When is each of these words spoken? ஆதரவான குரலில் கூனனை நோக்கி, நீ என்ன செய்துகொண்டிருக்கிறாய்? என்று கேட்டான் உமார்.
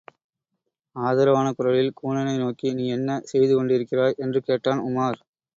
ஆதரவான 0.95 1.51
குரலில் 1.51 1.93
கூனனை 2.01 2.35
நோக்கி, 2.37 2.73
நீ 2.73 2.87
என்ன 2.89 3.21
செய்துகொண்டிருக்கிறாய்? 3.31 4.17
என்று 4.17 4.41
கேட்டான் 4.41 4.83
உமார். 4.89 5.21